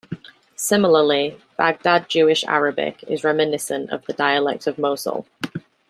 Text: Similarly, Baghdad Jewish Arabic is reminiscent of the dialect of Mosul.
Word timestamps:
Similarly, 0.55 1.37
Baghdad 1.59 2.09
Jewish 2.09 2.43
Arabic 2.45 3.03
is 3.07 3.23
reminiscent 3.23 3.91
of 3.91 4.03
the 4.07 4.13
dialect 4.13 4.65
of 4.65 4.79
Mosul. 4.79 5.27